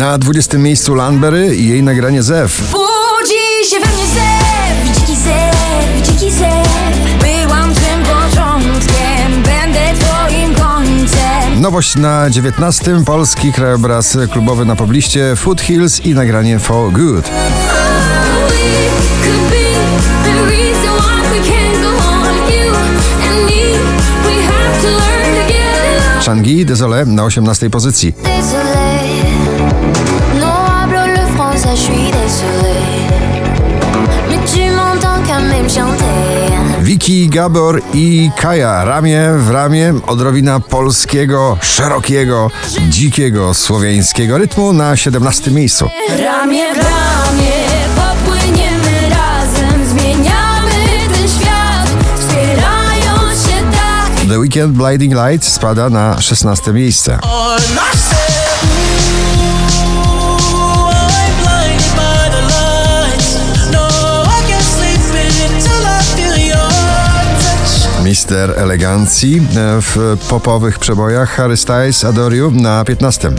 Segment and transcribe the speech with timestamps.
[0.00, 2.72] Na 20 miejscu Landberry i jej nagranie Zew.
[2.72, 6.68] Budzi się we mnie zew, dziki zew, dziki zew
[7.20, 13.04] Byłam tym początkiem, będę twoim końcem Nowość na 19.
[13.04, 17.30] Polski krajobraz klubowy na pobliście Foothills i nagranie For Good.
[26.20, 27.70] Shangi Désolé na 18.
[27.70, 28.14] pozycji.
[29.80, 32.76] Désolé, non hablo le français, je suis désolé
[34.28, 41.58] Mais tu m'entends quand même chanter Wiki, Gabor i Kaja ramię w ramię odrobina polskiego,
[41.60, 42.50] szerokiego,
[42.88, 45.88] dzikiego, słowiańskiego rytmu na 17 miejscu.
[46.08, 47.52] Ramię w ramię
[47.96, 50.72] popłyniemy razem, zmieniamy
[51.14, 54.28] ten świat, wspierając się tak.
[54.28, 57.18] The Weekend Blinding Light spada na 16 miejsce.
[68.30, 71.30] majster elegancji e, w popowych przebojach.
[71.30, 73.30] Harry Styles Adoriu na 15.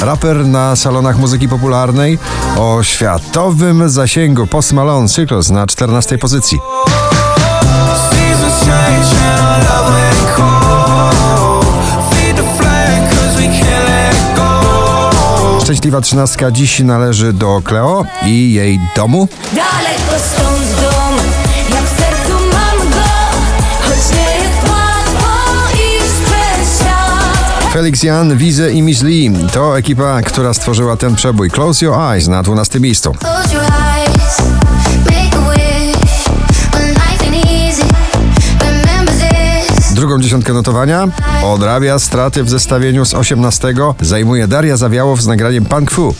[0.00, 2.18] Raper na salonach muzyki popularnej
[2.58, 4.46] o światowym zasięgu.
[4.46, 6.58] Post Malone Cycles na 14 pozycji.
[15.72, 19.28] Szczęśliwa trzynastka dziś należy do Cleo i jej domu.
[19.52, 21.16] Daleko stąd dom,
[21.70, 23.08] ja w sercu mam go,
[23.82, 25.28] choć nie jest łatwo
[25.74, 27.72] iść przez świat.
[27.72, 31.50] Felix Jan, Wize i Miss Lee to ekipa, która stworzyła ten przebój.
[31.50, 33.14] Close Your Eyes na 12 miejscu.
[40.02, 41.08] Drugą dziesiątkę notowania
[41.44, 43.74] odrabia straty w zestawieniu z 18.
[44.00, 46.14] Zajmuje Daria Zawiałow z nagraniem Punk Fu.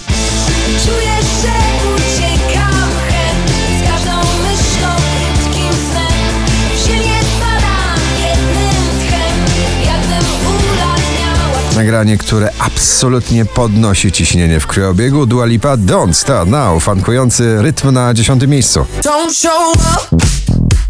[11.77, 15.27] Nagranie, które absolutnie podnosi ciśnienie w krwiobiegu.
[15.27, 18.87] Dua Lipa Don't Start Now, fankujący rytm na 10 miejscu.
[19.03, 20.17] Don't show up,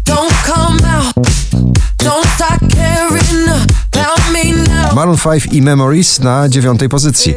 [0.05, 1.32] don't come out,
[5.03, 7.35] Maroon 5 i Memories na dziewiątej pozycji.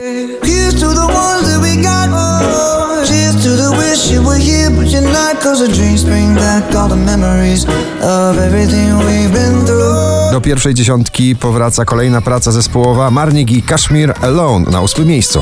[10.32, 15.40] Do pierwszej dziesiątki powraca kolejna praca zespołowa Marnik i Kashmir Alone na ósmym miejscu.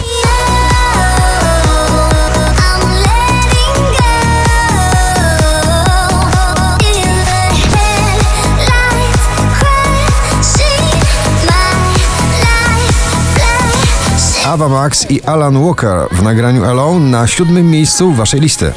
[14.55, 18.73] Ava Max i Alan Walker w nagraniu Alone na siódmym miejscu waszej listy.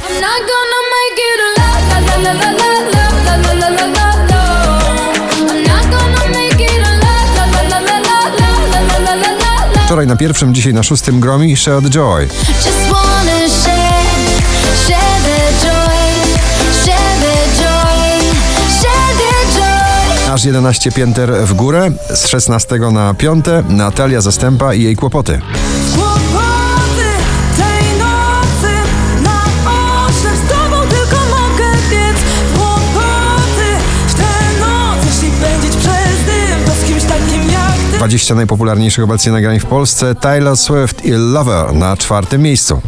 [9.84, 12.28] Wczoraj na pierwszym, dzisiaj na szóstym gromi Shared Joy.
[20.38, 25.40] Aż 11 pięter w górę, z 16 na 5 Natalia Zastępa i jej kłopoty.
[25.94, 27.08] Kłopoty
[27.56, 28.72] tej nocy
[29.22, 29.42] na
[30.06, 32.16] ostrze z tobą tylko mogę biec.
[32.56, 33.68] Kłopoty
[34.08, 37.96] w tę noc, jeśli pędzić przez dym, to z kimś takim jak ty.
[37.96, 42.80] 20 najpopularniejszych obecnie nagrań w Polsce Taylor Swift i Lover na czwartym miejscu.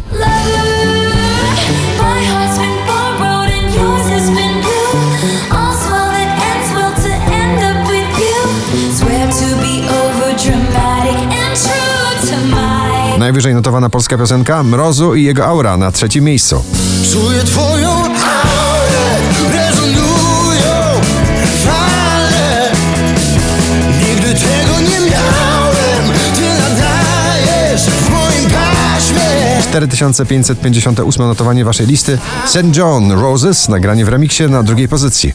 [13.41, 16.63] Najwyżej notowana polska piosenka Mrozu i jego aura na trzecim miejscu.
[17.11, 19.19] Czuję twoją aurę,
[19.53, 21.01] rezonują
[21.65, 22.71] fale.
[23.99, 29.63] Nigdy tego nie miałem, ty nadajesz w moim paśmie.
[29.69, 32.75] 4558 notowanie waszej listy St.
[32.77, 35.33] John Roses, nagranie w remiksie na drugiej pozycji.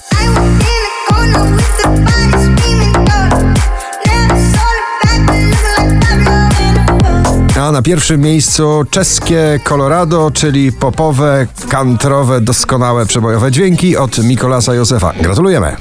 [7.66, 15.12] A na pierwszym miejscu czeskie Colorado, czyli popowe, kantrowe, doskonałe przebojowe dźwięki od Mikolasa Józefa.
[15.20, 15.76] Gratulujemy!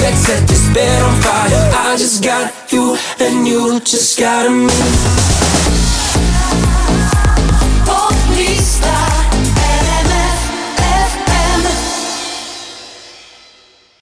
[0.00, 1.94] Let's set this bed on fire.
[1.94, 5.43] I just got you, and you just got me.